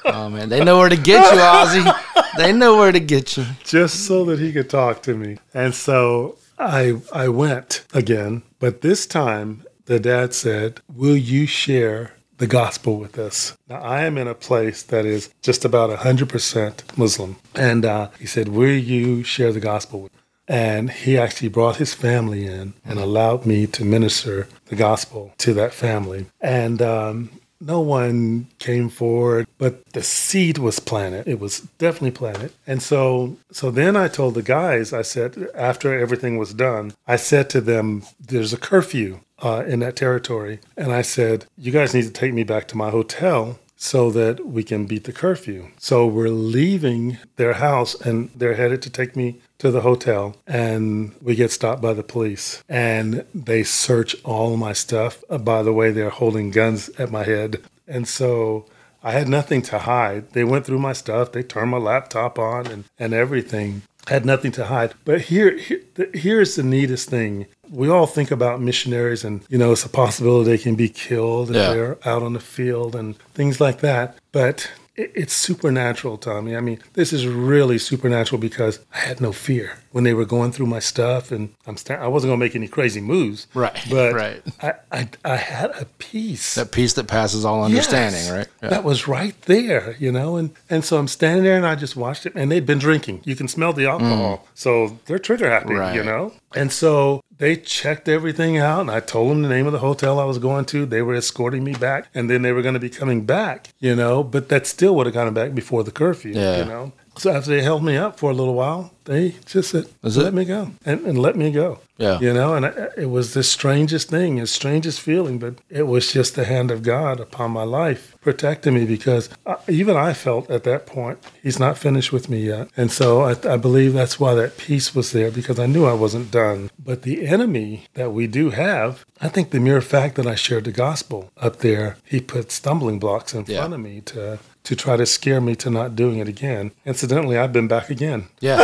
[0.06, 0.50] oh man.
[0.50, 2.36] They know where to get you, Ozzy.
[2.38, 3.46] They know where to get you.
[3.64, 5.38] just so that he could talk to me.
[5.54, 12.14] And so I I went again, but this time the dad said, "Will you share
[12.38, 16.98] the gospel with us?" Now I am in a place that is just about 100%
[16.98, 20.12] Muslim, and uh, he said, "Will you share the gospel with?"
[20.48, 25.54] And he actually brought his family in and allowed me to minister the gospel to
[25.54, 26.26] that family.
[26.42, 31.28] And um, no one came forward, but the seed was planted.
[31.28, 32.52] It was definitely planted.
[32.68, 37.18] And so so then I told the guys, I said, after everything was done, I
[37.18, 40.60] said to them, there's a curfew uh, in that territory.
[40.76, 44.46] And I said, you guys need to take me back to my hotel so that
[44.46, 45.68] we can beat the curfew.
[45.78, 51.16] So we're leaving their house and they're headed to take me to the hotel and
[51.22, 55.24] we get stopped by the police and they search all my stuff.
[55.30, 57.62] Uh, by the way, they're holding guns at my head.
[57.88, 58.66] And so
[59.02, 60.32] I had nothing to hide.
[60.34, 61.32] They went through my stuff.
[61.32, 63.84] They turned my laptop on and, and everything.
[64.06, 64.94] I had nothing to hide.
[65.06, 65.80] But here, here,
[66.14, 67.46] here's the neatest thing.
[67.72, 71.52] We all think about missionaries and, you know, it's a possibility they can be killed
[71.52, 71.74] if Yeah.
[71.74, 74.18] they're out on the field and things like that.
[74.34, 76.56] But it's supernatural, Tommy.
[76.56, 80.52] I mean, this is really supernatural because I had no fear when they were going
[80.52, 84.14] through my stuff, and I'm sta- I wasn't gonna make any crazy moves, Right, But
[84.14, 84.42] right.
[84.62, 88.32] I, I I had a peace That peace that passes all understanding, Yes.
[88.32, 88.48] right?
[88.62, 88.70] Yeah.
[88.70, 91.96] That was right there, you know, and and so I'm standing there and I just
[91.96, 93.22] watched it, and they'd been drinking.
[93.24, 95.80] You can smell the alcohol, so they're trigger happy, Mm.
[95.80, 95.96] Right.
[95.96, 96.34] you know.
[96.56, 100.20] And so they checked everything out, and I told them the name of the hotel
[100.20, 100.86] I was going to.
[100.86, 103.96] They were escorting me back, and then they were going to be coming back, you
[103.96, 104.24] know.
[104.24, 106.58] But that still would have gotten back before the curfew, Yeah.
[106.60, 106.92] you know.
[107.18, 110.28] So after they held me up for a little while, they just said, Is "Let
[110.28, 110.34] it?
[110.34, 111.80] me go," and, and let me go.
[111.98, 112.20] Yeah.
[112.20, 116.12] You know, and I, it was the strangest thing, the strangest feeling, but it was
[116.12, 120.50] just the hand of God upon my life protecting me because I, even I felt
[120.50, 122.70] at that point, He's not finished with me yet.
[122.76, 125.94] And so I, I believe that's why that peace was there because I knew I
[125.94, 126.72] wasn't done.
[126.84, 130.64] But the enemy that we do have, I think the mere fact that I shared
[130.64, 133.60] the gospel up there, he put stumbling blocks in Yeah.
[133.60, 134.40] front of me to.
[134.64, 136.72] To try to scare me to not doing it again.
[136.86, 138.28] Incidentally, I've been back again.
[138.40, 138.60] Yeah.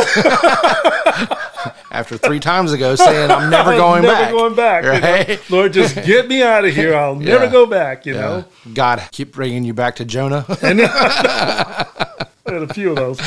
[1.92, 4.32] After three times ago saying I'm never going back.
[4.32, 4.82] never back.
[4.84, 5.28] going back.
[5.28, 5.40] you know?
[5.50, 6.94] Lord, just get me out of here.
[6.96, 8.06] I'll never go back.
[8.06, 8.20] You Yeah.
[8.20, 10.46] know, God keep bringing you back to Jonah.
[10.48, 11.86] I
[12.46, 13.18] had a few of those.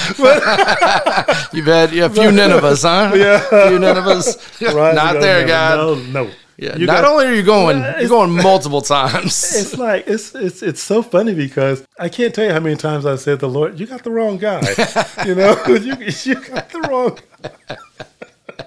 [1.54, 3.12] You've had yeah, a few Ninevehs, huh?
[3.16, 3.36] Yeah.
[3.52, 4.74] A few Ninevehs.
[4.74, 5.78] right, Not there, God.
[6.12, 6.32] No, no.
[6.58, 6.76] Yeah.
[6.78, 9.56] You Not got- only are you going, Well, you're going multiple times.
[9.56, 13.06] It's like it's it's it's so funny because I can't tell you how many times
[13.06, 14.62] I said the Lord, "You got the wrong guy,"
[15.26, 17.18] you know, you you got the wrong.
[17.42, 17.78] Guy.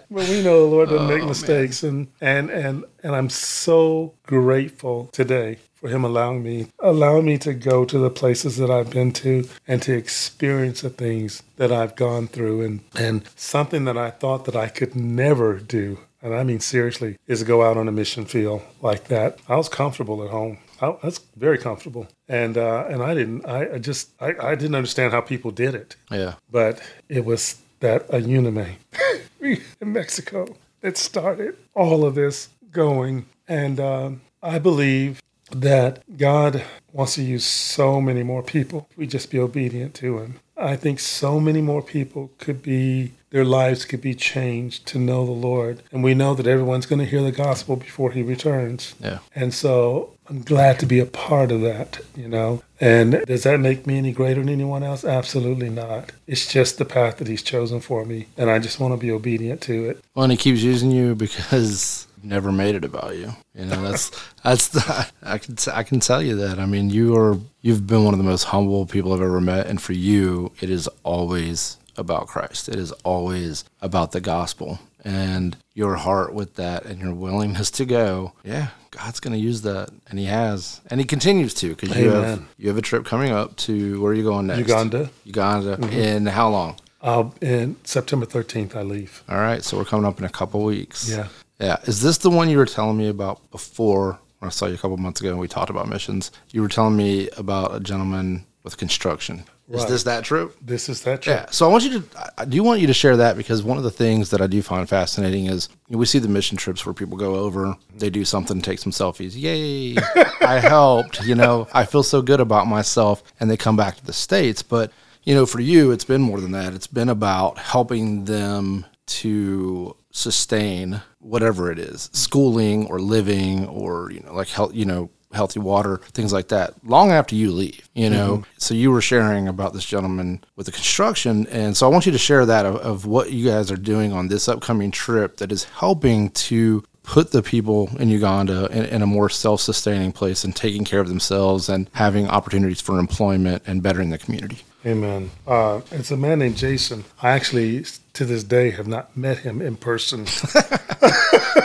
[0.09, 4.15] But we know the Lord doesn't Oh, make mistakes, and and and and I'm so
[4.25, 8.91] grateful today for Him allowing me allowing me to go to the places that I've
[8.91, 13.97] been to and to experience the things that I've gone through, and and something that
[13.99, 15.99] I thought that I could never do.
[16.23, 19.39] And I mean seriously, is to go out on a mission field like that.
[19.49, 20.59] I was comfortable at home.
[20.81, 23.47] I was very comfortable, and uh, and I didn't.
[23.47, 26.35] I, I just I, I didn't understand how people did it, Yeah.
[26.51, 28.75] but it was that a Unime
[29.41, 37.15] in Mexico that started all of this going, and um, I believe that God wants
[37.15, 40.41] to use so many more people we just be obedient to Him.
[40.57, 45.25] I think so many more people could be, their lives could be changed to know
[45.25, 45.83] the Lord.
[45.93, 48.95] And we know that everyone's going to hear the gospel before He returns.
[49.01, 49.19] Yeah.
[49.35, 52.63] And so I'm glad to be a part of that, you know.
[52.81, 55.05] And does that make me any greater than anyone else?
[55.05, 56.13] Absolutely not.
[56.27, 58.27] It's just the path that He's chosen for me.
[58.37, 60.05] And I just want to be obedient to it.
[60.15, 63.33] Well, and he keeps using you because never made it about you.
[63.55, 64.11] You know, that's
[64.43, 66.59] that's the, I can I can tell you that.
[66.59, 69.67] I mean, you are you've been one of the most humble people I've ever met,
[69.67, 72.69] and for you, it is always about Christ.
[72.69, 74.79] It is always about the gospel.
[75.05, 79.63] and your heart with that and your willingness to go, yeah, God's going to use
[79.63, 83.05] that, and He has, and He continues to, because you have you have a trip
[83.05, 84.61] coming up to where are you going next?
[84.61, 85.11] Uganda.
[85.25, 85.79] Uganda.
[85.93, 86.77] In how long?
[87.03, 89.23] Uh, in September 13th, I leave.
[89.29, 91.09] All right, so we're coming up in a couple weeks.
[91.09, 91.29] Yeah.
[91.61, 91.77] Yeah.
[91.85, 94.79] Is this the one you were telling me about before when I saw you a
[94.79, 96.33] couple months ago and we talked about missions?
[96.51, 99.45] You were telling me about a gentleman with construction.
[99.69, 99.89] Is Right.
[99.89, 100.57] this that trip?
[100.65, 101.37] This is that trip.
[101.41, 101.47] Yeah.
[101.51, 103.77] So I want you to, I- I do want you to share that because one
[103.79, 106.57] of the things that I do find fascinating is you know, we see the mission
[106.57, 109.33] trips where people go over, they do something, take some selfies.
[109.37, 109.97] Yay,
[110.41, 111.25] I helped.
[111.25, 113.25] You know, I feel so good about myself.
[113.41, 114.63] And they come back to the States.
[114.63, 114.93] But,
[115.25, 116.73] you know, for you, it's been more than that.
[116.73, 124.21] It's been about helping them to sustain whatever it is schooling or living or, you
[124.21, 128.11] know, like help you know, healthy water, things like that, long after you leave, you
[128.11, 128.45] know.
[128.59, 131.47] So you were sharing about this gentleman with the construction.
[131.49, 134.13] And so I want you to share that of, of what you guys are doing
[134.13, 139.03] on this upcoming trip that is helping to put the people in Uganda in, in
[139.03, 143.63] a more self sustaining place and taking care of themselves and having opportunities for employment
[143.67, 144.59] and bettering the community.
[144.85, 145.31] Amen.
[145.47, 147.05] Uh, it's a man named Jason.
[147.21, 150.25] I actually, to this day, have not met him in person.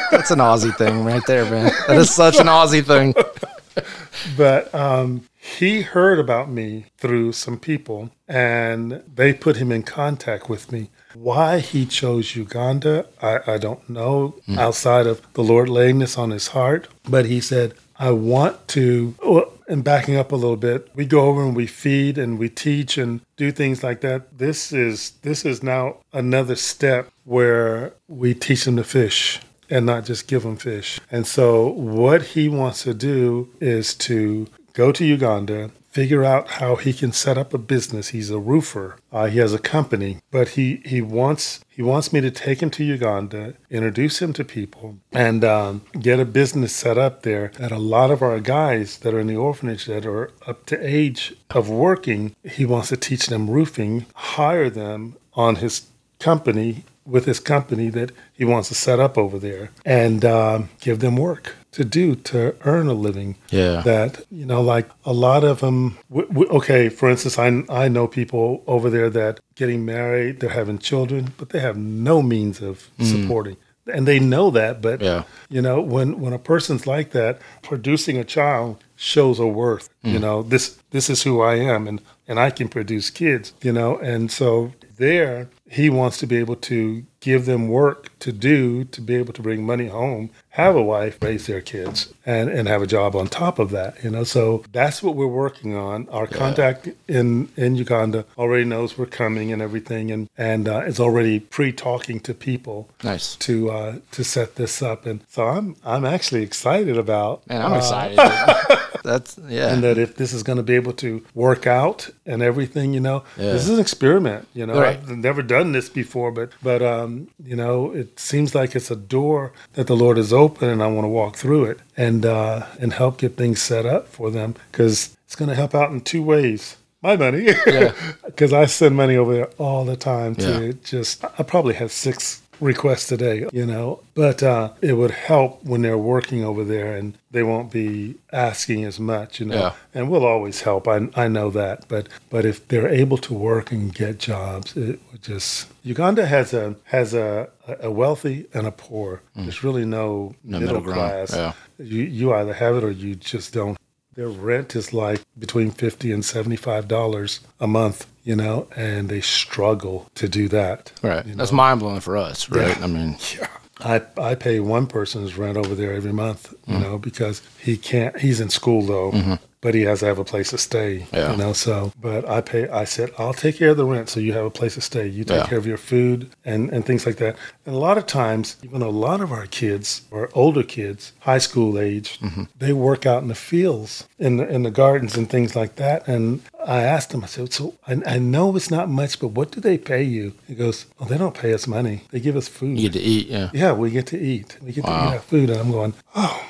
[0.09, 1.71] That's an Ozzy thing right there, man.
[1.87, 3.13] That is such an Ozzy thing.
[4.37, 10.49] but um, he heard about me through some people and they put him in contact
[10.49, 10.89] with me.
[11.13, 16.29] Why he chose Uganda, I, I don't know outside of the Lord laying this on
[16.29, 16.87] his heart.
[17.09, 21.21] But he said, I want to, well, and backing up a little bit, we go
[21.21, 24.37] over and we feed and we teach and do things like that.
[24.37, 29.39] This is this is now another step where we teach them to fish
[29.71, 30.99] and not just give them fish.
[31.09, 36.75] And so what he wants to do is to go to Uganda, figure out how
[36.75, 38.09] he can set up a business.
[38.09, 38.97] He's a roofer.
[39.11, 42.69] Uh, he has a company, but he he wants he wants me to take him
[42.71, 47.51] to Uganda, introduce him to people, and um, get a business set up there.
[47.57, 50.79] That a lot of our guys that are in the orphanage that are up to
[50.85, 55.87] age of working, he wants to teach them roofing, hire them on his
[56.19, 60.99] company with his company that he wants to set up over there and um, give
[60.99, 63.35] them work to do to earn a living.
[63.49, 63.81] Yeah.
[63.81, 67.87] That, you know, like a lot of them, w- w- okay, for instance, I, I
[67.87, 72.61] know people over there that getting married, they're having children, but they have no means
[72.61, 73.57] of supporting.
[73.91, 75.23] And they know that, but Yeah.
[75.49, 79.89] you know, when when a person's like that, producing a child shows a worth.
[80.03, 83.53] You know, this this is who I am, and and I can produce kids.
[83.61, 88.31] You know, and so there he wants to be able to give them work to
[88.31, 92.49] do to be able to bring money home, have a wife, raise their kids, and
[92.49, 94.03] and have a job on top of that.
[94.03, 96.07] You know, so that's what we're working on.
[96.09, 100.99] Our contact in in Uganda already knows we're coming and everything, and and uh, is
[100.99, 103.35] already pre-talking to people Nice.
[103.37, 107.47] to uh, to set this up, and so I'm I'm actually excited about.
[107.47, 108.17] Man, I'm uh, excited.
[109.03, 109.73] That's, yeah.
[109.73, 112.99] And that if this is going to be able to work out and everything, you
[112.99, 113.53] know, Yeah.
[113.53, 114.47] this is an experiment.
[114.53, 114.97] You know, Right.
[114.99, 118.95] I've never done this before, but but um, you know, it seems like it's a
[118.95, 122.65] door that the Lord has opened, and I want to walk through it and uh,
[122.81, 126.01] and help get things set up for them because it's going to help out in
[126.01, 126.77] two ways.
[127.03, 127.93] My money, Yeah.
[128.25, 130.71] because I send money over there all the time to Yeah.
[130.83, 131.23] just.
[131.39, 135.97] I probably have six requests today, you know, but uh, it would help when they're
[135.97, 139.55] working over there and they won't be asking as much, you know.
[139.55, 139.73] Yeah.
[139.93, 140.87] And we'll always help.
[140.87, 144.99] I I know that, but but if they're able to work and get jobs, it
[145.11, 145.67] would just.
[145.83, 147.49] Uganda has a has a
[147.81, 149.21] a wealthy and a poor.
[149.35, 150.35] There's really no.
[150.43, 151.35] No middle, middle class.
[151.35, 151.53] yeah.
[151.79, 153.77] You you either have it or you just don't.
[154.13, 159.09] Their rent is like between fifty and seventy five dollars a month, you know, and
[159.09, 160.91] they struggle to do that.
[161.01, 161.25] right.
[161.25, 162.77] you That's mind blowing for us, right?
[162.77, 162.83] Yeah.
[162.83, 163.47] I mean, yeah.
[163.79, 166.83] I I pay one person's rent over there every month, you Mm-hmm.
[166.83, 168.19] know, because he can't.
[168.19, 171.05] He's in school though, but he has to have a place to stay.
[171.13, 171.31] Yeah.
[171.31, 172.67] You know, so but I pay.
[172.69, 175.07] I said I'll take care of the rent, so you have a place to stay.
[175.07, 175.47] You take Yeah.
[175.47, 177.35] care of your food and and things like that.
[177.65, 181.37] And a lot of times, even a lot of our kids or older kids, high
[181.39, 182.43] school age, Mm-hmm.
[182.59, 186.07] they work out in the fields, in the, in the gardens and things like that.
[186.07, 189.51] And I asked him, I said, so I, I know it's not much, but what
[189.51, 190.33] do they pay you?
[190.47, 192.01] He goes, well, they don't pay us money.
[192.11, 192.79] They give us food.
[192.79, 193.49] you get to eat, yeah.
[193.53, 194.57] Yeah, we get to eat.
[194.61, 195.49] We get to eat our food.
[195.51, 196.47] And I'm going, oh.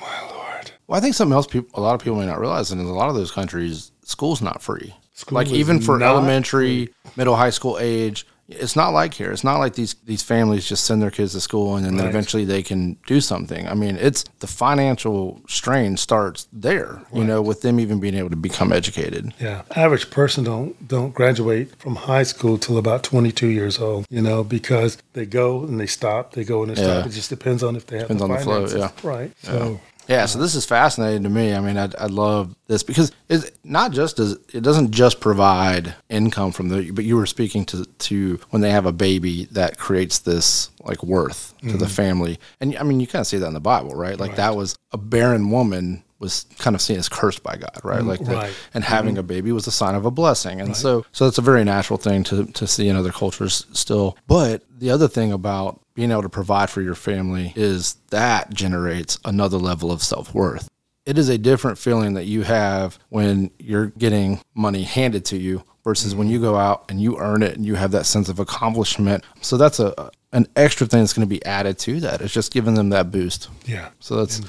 [0.92, 2.86] Well, I think something else people, a lot of people may not realize, and in
[2.86, 4.94] a lot of those countries, school's not free.
[5.14, 9.32] School like even for elementary, middle, high school age, it's not like here.
[9.32, 12.08] It's not like these these families just send their kids to school and then Right.
[12.08, 13.66] eventually they can do something.
[13.70, 17.02] I mean, it's the financial strain starts there.
[17.14, 19.34] You know, with them even being able to become educated.
[19.40, 24.06] Yeah, average person don't don't graduate from high school till about 22 years old.
[24.10, 26.96] You know, because they go and they stop, they go and they Yeah.
[26.96, 27.06] stop.
[27.06, 29.04] It just depends on if they have Depends the on the flow, finances.
[29.04, 29.32] Right.
[29.44, 29.78] So Yeah,
[30.26, 31.54] so this is fascinating to me.
[31.54, 35.96] I mean, I, I love this because it's not just as it doesn't just provide
[36.10, 39.78] income from the, but you were speaking to to when they have a baby that
[39.78, 41.86] creates this like worth to the mm-hmm.
[41.86, 44.20] family, and I mean, you kind of see that in the Bible, right?
[44.20, 48.00] Like that was a barren woman was kind of seen as cursed by God, right?
[48.00, 48.08] Mm-hmm.
[48.08, 48.54] Like, the, right.
[48.76, 49.22] and having mm-hmm.
[49.22, 51.98] a baby was a sign of a blessing, and so so it's a very natural
[51.98, 54.18] thing to to see in other cultures still.
[54.28, 59.20] But the other thing about being able to provide for your family is that generates
[59.24, 60.68] another level of self worth.
[61.06, 65.64] It is a different feeling that you have when you're getting money handed to you
[65.84, 68.40] versus when you go out and you earn it and you have that sense of
[68.40, 69.24] accomplishment.
[69.42, 72.20] So that's a an extra thing that's going to be added to that.
[72.22, 73.50] It's just giving them that boost.
[73.68, 74.42] yeah, So that's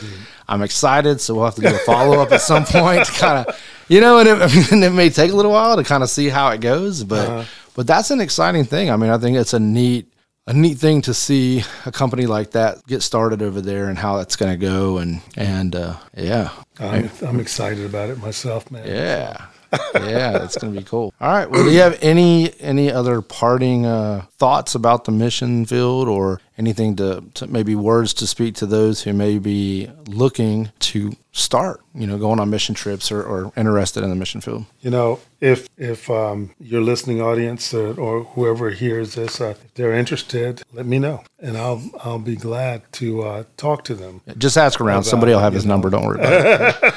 [0.49, 1.21] I'm excited.
[1.21, 4.21] So we'll have to do a follow up at some point, kind of, you know,
[4.21, 6.63] and it, and it may take a little while to kind of see how it
[6.63, 7.45] goes, but uh-huh.
[7.75, 8.91] but that's an exciting thing.
[8.91, 10.09] I mean, I think it's a neat
[10.47, 14.17] a neat thing to see a company like that get started over there and how
[14.17, 18.87] that's going to go and and uh, yeah, I'm, I'm excited about it myself, man.
[18.87, 19.47] yeah.
[19.95, 21.13] Yeah, that's gonna be cool.
[21.21, 21.51] All right.
[21.51, 26.41] Well, do you have any any other parting uh, thoughts about the mission field, or
[26.59, 31.81] anything to, to maybe words to speak to those who may be looking to start,
[31.95, 34.65] you know, going on mission trips or, or interested in the mission field?
[34.81, 39.75] You know, if if um, your listening audience or, or whoever hears this, uh, if
[39.75, 44.21] they're interested, let me know, and I'll I'll be glad to uh, talk to them.
[44.39, 45.05] Just ask around.
[45.05, 45.91] Somebody will have his number.
[45.91, 46.95] Don't worry about it.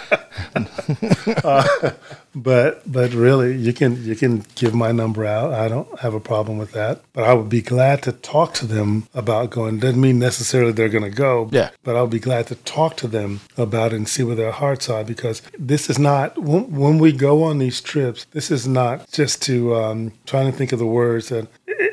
[2.36, 5.54] But but really, you can you can give my number out.
[5.54, 7.02] I don't have a problem with that.
[7.14, 9.80] But I would be glad to talk to them about going.
[9.80, 11.50] Doesn't mean necessarily they're going to go.
[11.52, 11.70] Yeah.
[11.84, 14.90] But I'll be glad to talk to them about it and see where their hearts
[14.90, 18.26] are because this is not when, when we go on these trips.
[18.32, 21.48] This is not just to um, trying to think of the words that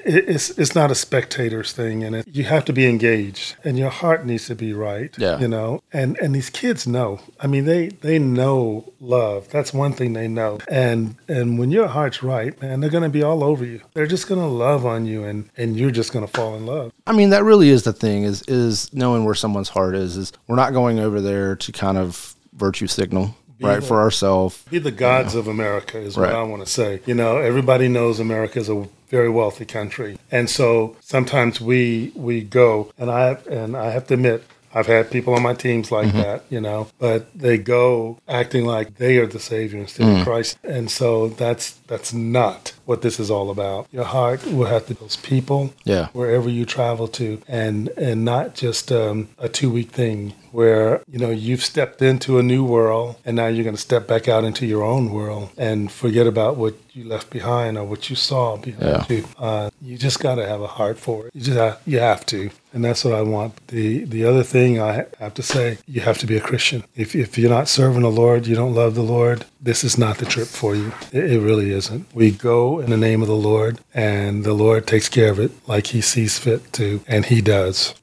[0.04, 3.90] it's it's not a spectators thing, and it, you have to be engaged, and your
[3.90, 5.16] heart needs to be right.
[5.18, 5.38] Yeah.
[5.38, 7.20] You know, and and these kids know.
[7.40, 9.48] I mean, they they know love.
[9.48, 10.58] That's one thing they know.
[10.68, 13.80] And and when your heart's right, man, they're gonna be all over you.
[13.94, 16.92] They're just gonna love on you, and and you're just gonna fall in love.
[17.06, 20.16] I mean, that really is the thing is is knowing where someone's heart is.
[20.16, 24.62] Is we're not going over there to kind of virtue signal, right, the- for ourselves.
[24.70, 26.32] Be the gods of America is Right.
[26.32, 27.00] what I want to say.
[27.06, 32.40] You know, everybody knows America is a very wealthy country, and so sometimes we we
[32.42, 34.42] go, and I and I have to admit.
[34.74, 36.16] I've had people on my teams like mm-hmm.
[36.16, 40.24] that, you know, but they go acting like they are the savior instead of mm.
[40.24, 43.86] Christ, and so that's that's not what this is all about.
[43.92, 46.06] Your heart will have to those people, Yeah.
[46.18, 47.26] wherever you travel to,
[47.62, 50.18] and and not just um, a two week thing
[50.58, 54.04] where you know you've stepped into a new world and now you're going to step
[54.06, 58.02] back out into your own world and forget about what you left behind or what
[58.10, 59.04] you saw behind Yeah.
[59.16, 59.24] you.
[59.38, 61.30] Uh, you just got to have a heart for it.
[61.34, 63.52] You just have, you have to, and that's what I want.
[63.68, 64.92] The the other thing I
[65.24, 66.80] have to say, you have to be a Christian.
[67.04, 69.38] If if you're not serving the Lord, you don't love the Lord.
[69.68, 70.88] This is not the trip for you.
[71.12, 72.14] It, it really isn't.
[72.14, 75.50] We go in the name of the Lord, and the Lord takes care of it
[75.68, 77.94] like He sees fit to, and He does.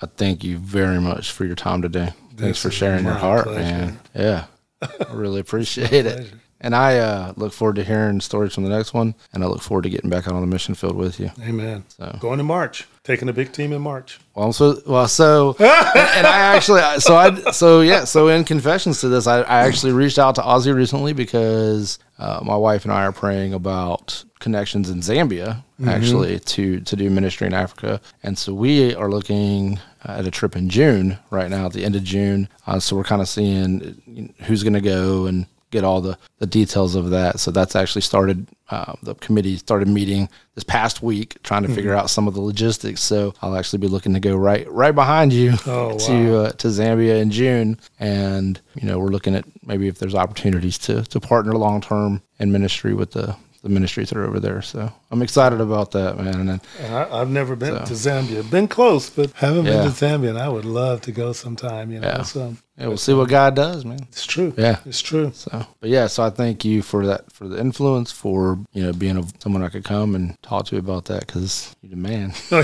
[0.00, 2.12] I thank you very much for your time today.
[2.36, 3.60] Thanks This for sharing your heart, pleasure.
[3.62, 4.00] man.
[4.14, 4.44] Yeah,
[4.82, 6.16] I really appreciate it.
[6.16, 6.40] pleasure.
[6.60, 9.62] And I uh, look forward to hearing stories from the next one, and I look
[9.62, 11.30] forward to getting back out on the mission field with you.
[11.40, 11.84] Amen.
[11.88, 12.16] So.
[12.20, 14.18] Going to March, taking a big team in March.
[14.34, 19.08] Well, so well, so and I actually, so I, so yeah, so in confessions to
[19.08, 23.04] this, I, I actually reached out to Ozzy recently because uh, my wife and I
[23.04, 28.52] are praying about connections in Zambia, actually to to do ministry in Africa, and so
[28.52, 32.48] we are looking at a trip in June right now, at the end of June.
[32.66, 36.46] Uh, so we're kind of seeing who's going to go and get all the, the
[36.46, 37.40] details of that.
[37.40, 38.46] So that's actually started.
[38.70, 42.40] Uh, the committee started meeting this past week, trying to figure out some of the
[42.40, 43.00] logistics.
[43.00, 46.68] So I'll actually be looking to go right right behind you Oh, to uh, to
[46.68, 51.20] Zambia in June, and you know we're looking at maybe if there's opportunities to to
[51.20, 54.62] partner long term in ministry with the the ministries that are over there.
[54.62, 56.34] So I'm excited about that, man.
[56.40, 58.48] And then, And I, I've never been to Zambia.
[58.50, 59.82] Been close, but haven't Yeah.
[59.82, 60.28] been to Zambia.
[60.30, 61.90] And I would love to go sometime.
[61.90, 62.22] You know, Yeah.
[62.22, 63.98] so yeah, we'll see what God does, man.
[64.10, 64.54] it's true.
[64.56, 64.78] Yeah.
[64.86, 65.32] it's true.
[65.34, 68.92] So, but yeah, so I thank you for that, for the influence, for you know
[68.92, 72.32] being a, someone I could come and talk to about that because you're the man.
[72.50, 72.58] you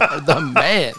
[0.00, 0.94] are the man.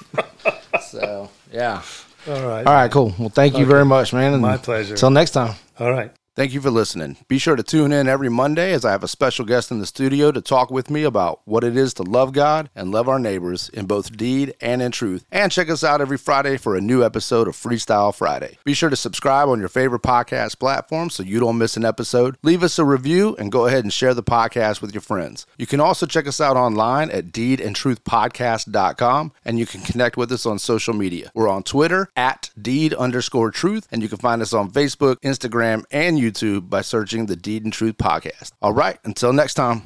[0.81, 1.81] So yeah.
[2.27, 2.67] All right.
[2.67, 3.15] All right, cool.
[3.17, 4.33] Well, thank you very much, man.
[4.33, 4.93] And My pleasure.
[4.95, 5.55] Until next time.
[5.79, 6.11] All right.
[6.37, 7.17] Thank you for listening.
[7.27, 9.87] Be sure to tune in every Monday as I have a special guest in the
[9.87, 13.17] studio to talk with me about what it is to love God and love our
[13.17, 15.25] neighbors in both deed and in truth.
[15.31, 18.59] And check us out every Friday for a new episode of Freestyle Friday.
[18.65, 22.37] Be sure to subscribe on your favorite podcast platform so you don't miss an episode.
[22.43, 25.47] Leave us a review and go ahead and share the podcast with your friends.
[25.57, 30.45] You can also check us out online at deedandtruthpodcast.com and you can connect with us
[30.45, 31.31] on social media.
[31.33, 35.83] We're on Twitter at deed underscore truth and you can find us on Facebook, Instagram,
[35.89, 38.51] and YouTube by searching the Deed and Truth Podcast.
[38.61, 39.83] All right, until next time.